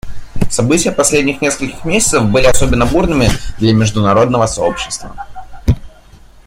[0.49, 5.13] События последних нескольких месяцев были особенно бурными для международного сообщества.